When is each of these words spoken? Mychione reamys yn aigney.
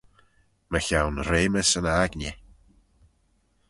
Mychione 0.71 1.21
reamys 1.29 1.71
yn 1.79 1.87
aigney. 1.97 2.35